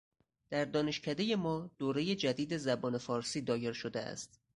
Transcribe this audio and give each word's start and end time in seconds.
در 0.49 0.65
دانشکدهٔ 0.65 1.35
ما 1.35 1.71
دورهٔ 1.79 2.15
جدید 2.15 2.57
زبان 2.57 2.97
فارسی 2.97 3.41
دایر 3.41 3.73
شده 3.73 3.99
است. 3.99 4.39